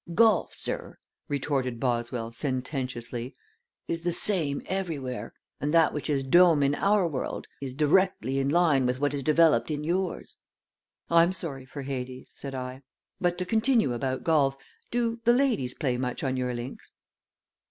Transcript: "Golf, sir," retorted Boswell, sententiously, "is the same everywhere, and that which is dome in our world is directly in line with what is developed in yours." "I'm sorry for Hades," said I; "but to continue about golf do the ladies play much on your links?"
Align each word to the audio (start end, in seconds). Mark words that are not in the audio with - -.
"Golf, 0.15 0.55
sir," 0.55 0.97
retorted 1.29 1.79
Boswell, 1.79 2.31
sententiously, 2.31 3.35
"is 3.87 4.01
the 4.01 4.11
same 4.11 4.63
everywhere, 4.65 5.31
and 5.59 5.71
that 5.75 5.93
which 5.93 6.09
is 6.09 6.23
dome 6.23 6.63
in 6.63 6.73
our 6.73 7.07
world 7.07 7.45
is 7.61 7.75
directly 7.75 8.39
in 8.39 8.49
line 8.49 8.87
with 8.87 8.99
what 8.99 9.13
is 9.13 9.21
developed 9.21 9.69
in 9.69 9.83
yours." 9.83 10.37
"I'm 11.11 11.31
sorry 11.31 11.65
for 11.65 11.83
Hades," 11.83 12.31
said 12.33 12.55
I; 12.55 12.81
"but 13.19 13.37
to 13.37 13.45
continue 13.45 13.93
about 13.93 14.23
golf 14.23 14.57
do 14.89 15.19
the 15.23 15.33
ladies 15.33 15.75
play 15.75 15.97
much 15.97 16.23
on 16.23 16.35
your 16.35 16.55
links?" 16.55 16.93